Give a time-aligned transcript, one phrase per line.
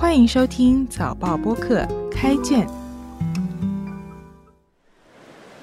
[0.00, 2.64] 欢迎收听早报播客开卷，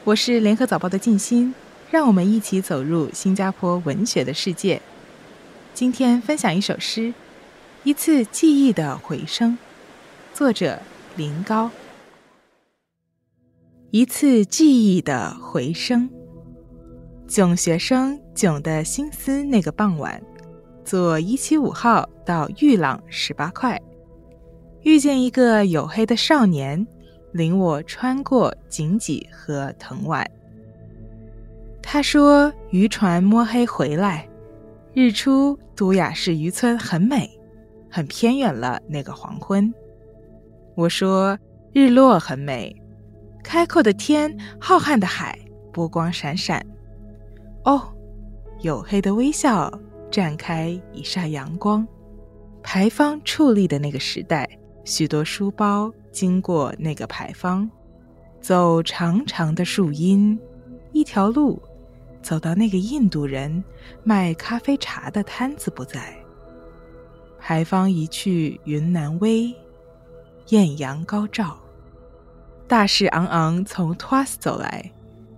[0.03, 1.55] 我是联合早报的静心，
[1.89, 4.81] 让我们一起走入新加坡文学的世界。
[5.73, 7.03] 今天分享一首诗
[7.85, 9.51] 《一次记忆的回声》，
[10.37, 10.77] 作者
[11.15, 11.71] 林高。
[13.91, 16.09] 一次记忆的回声，
[17.25, 19.41] 囧学生囧的心思。
[19.45, 20.21] 那个傍晚，
[20.83, 23.81] 坐一七五号到玉朗十八块。
[24.85, 26.85] 遇见一个黝黑的少年，
[27.31, 30.29] 领我穿过井脊和藤蔓。
[31.81, 34.29] 他说：“渔船摸黑回来，
[34.93, 37.27] 日出都雅市渔村很美，
[37.89, 39.73] 很偏远了那个黄昏。”
[40.77, 41.35] 我说
[41.73, 42.71] ：“日落很美，
[43.43, 45.35] 开阔的天，浩瀚的海，
[45.73, 46.63] 波光闪闪。”
[47.65, 47.91] 哦，
[48.61, 49.71] 黝黑的微笑
[50.11, 51.87] 绽开一霎阳光，
[52.61, 54.47] 牌坊矗立的那个时代。
[54.85, 57.67] 许多书包经过那个牌坊，
[58.39, 60.39] 走长长的树荫，
[60.93, 61.59] 一条路，
[62.21, 63.63] 走到那个印度人
[64.03, 66.15] 卖咖啡茶的摊子不在。
[67.39, 69.51] 牌坊一去云南威，
[70.49, 71.57] 艳阳高照，
[72.67, 74.91] 大势昂昂从托斯走来，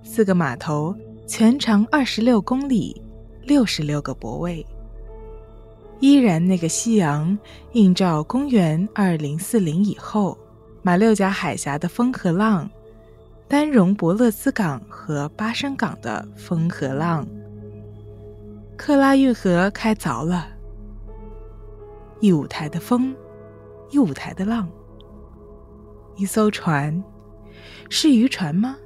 [0.04, 0.94] 四个码头，
[1.26, 3.02] 全长二十六公里，
[3.44, 4.66] 六十六个泊位。
[6.00, 7.38] 依然那个夕阳
[7.73, 10.38] 映照公元二零四零以后，
[10.84, 12.70] 马六甲海峡的风和浪，
[13.48, 17.28] 丹戎伯勒斯港和巴生港的风和浪，
[18.78, 20.48] 克拉运河开凿了，
[22.20, 23.16] 一舞台的风，
[23.89, 24.70] 一舞台的浪，
[26.16, 27.04] 一艘船，
[27.89, 28.78] 是渔船吗？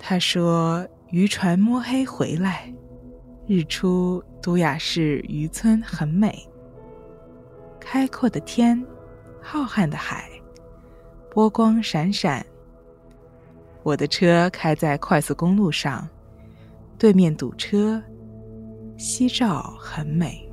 [0.00, 2.74] 他说渔船摸黑回来。
[3.52, 6.48] 日出，都雅市渔村很美。
[7.80, 8.80] 开阔的天，
[9.42, 10.30] 浩瀚的海，
[11.32, 12.46] 波光闪闪。
[13.82, 16.08] 我的车开在快速公路上，
[16.96, 18.00] 对面堵车，
[18.96, 20.48] 夕照很美。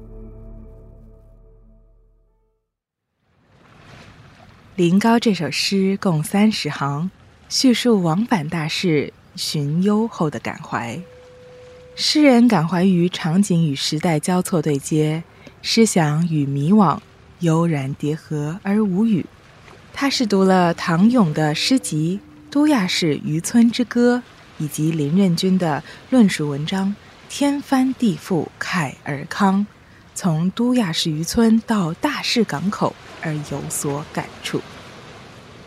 [4.75, 7.11] 临高这首诗共三十行，
[7.47, 10.99] 叙述往返大事寻幽后的感怀。
[11.99, 15.23] 诗人感怀于场景与时代交错对接，
[15.63, 16.99] 思想与迷惘
[17.39, 19.25] 悠然叠合而无语。
[19.93, 22.19] 他是读了唐咏的诗集
[22.53, 24.21] 《都亚市渔村之歌》，
[24.63, 26.89] 以及林任君的论述文章
[27.29, 29.61] 《天翻地覆慨尔康》，
[30.13, 34.59] 从都亚市渔村到大市港口而有所感触。《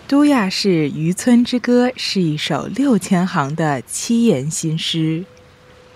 [0.07, 5.25] 都亚市渔村之歌》是一首六千行的七言新诗。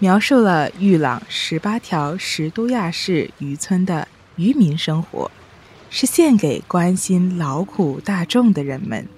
[0.05, 4.07] 描述了玉朗十八条十都亚市渔村的
[4.37, 5.31] 渔民生活，
[5.89, 9.09] 是献给关心劳苦大众的人们。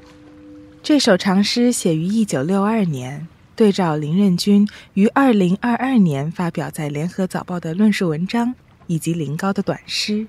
[0.85, 3.27] 这首长诗写于一九六二年，
[3.57, 4.65] 对照林任君
[4.95, 8.55] 于二零二二年发表在《联合早报》的论述文章
[8.87, 10.25] 以及林高的短诗，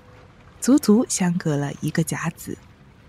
[0.60, 2.58] 足足相隔了一个甲子。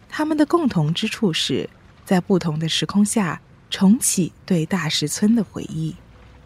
[0.08, 1.68] 他们的共同之处是
[2.06, 5.96] 在不同的时空下重启对大石村的回忆。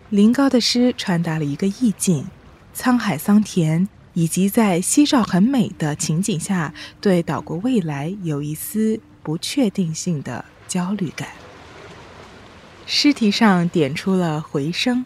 [0.09, 2.27] 林高的诗传达了一个意境：
[2.75, 6.71] 沧海桑田，以及在夕照很美的情景下，
[7.01, 11.29] 对岛国未来有一丝不确定性的焦虑感。
[12.85, 15.03] 诗题上点出了回声，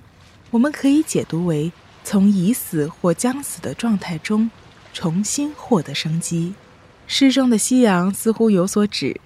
[0.51, 1.71] 我们可以解读为
[2.03, 4.51] 从已死或将死的状态中
[4.91, 6.53] 重新获得生机。
[7.05, 9.21] 诗中的夕阳似乎有所指，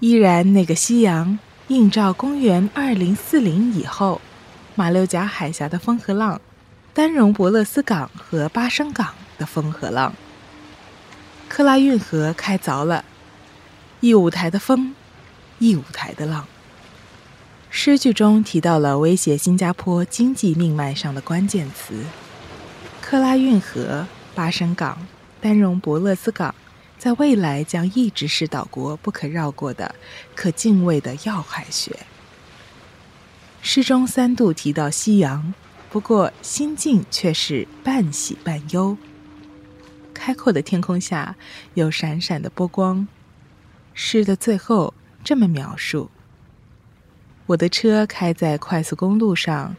[0.00, 1.38] 依然那个夕阳
[1.68, 4.20] 映照公元二零四零以后。
[4.76, 6.40] 马六甲海峡的风和浪，
[6.92, 10.12] 丹绒伯勒斯港和巴生港的风和浪，
[11.48, 13.04] 克拉运河开凿了，
[14.00, 14.92] 一舞台的风，
[15.60, 16.44] 一舞台的浪。
[17.70, 22.04] 诗句中提到了威胁新加坡经济命脉上的关键词：
[23.00, 25.06] 克拉运河、巴生港、
[25.40, 26.52] 丹绒伯勒斯港，
[26.98, 29.94] 在未来将一直是岛国不可绕过的、
[30.34, 31.96] 可敬畏的要害穴。
[33.66, 35.54] 诗中三度提到夕阳，
[35.90, 38.94] 不过心境却是半喜半忧。
[40.12, 41.34] 开阔的天空下
[41.72, 43.08] 有闪闪的波光。
[43.94, 44.92] 诗的最后
[45.24, 46.10] 这么描述：
[47.46, 49.74] 我的车开在快速公路上，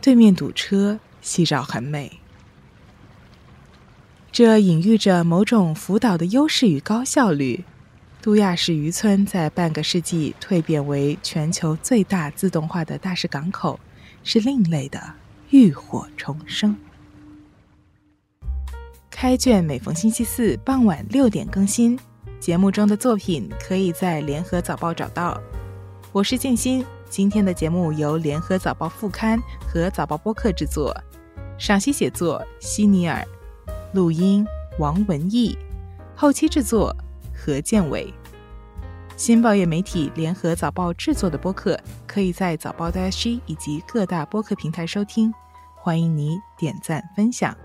[0.00, 2.18] 对面堵车，夕照很美。
[4.32, 7.64] 这隐喻着某种辅导的优势与高效率。
[8.26, 13.78] 都亚市渔村在半个世纪蜕变为全球最大自动化的大市港口，
[14.24, 15.00] 是另类的
[15.50, 16.76] 浴火重生。
[19.08, 21.96] 开卷每逢星期四傍晚六点更新，
[22.40, 25.40] 节目中的作品可以在联合早报找到。
[26.10, 30.92] 我是静心，今天的节目由联合早报副刊和早报播客制作，
[31.58, 33.24] 赏析写作希尼尔，
[33.92, 34.44] 录音
[34.80, 35.56] 王文义，
[36.16, 36.92] 后期制作
[37.36, 38.12] 何建伟。
[39.16, 45.32] 新报业媒体联合早报制作的播客，可以在早报的 s 以及各大播客平台收听。
[45.74, 47.56] 欢迎你点赞分享。